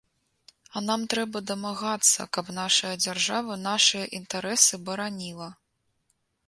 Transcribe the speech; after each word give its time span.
А 0.75 0.81
нам 0.85 1.03
трэба 1.13 1.41
дамагацца, 1.51 2.27
каб 2.39 2.51
нашая 2.61 2.95
дзяржава 3.07 3.59
нашыя 3.69 4.05
інтарэсы 4.21 4.83
бараніла. 4.91 5.49